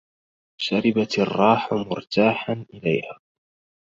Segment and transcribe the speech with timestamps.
[0.61, 3.19] شربت الراح مرتاحا إليها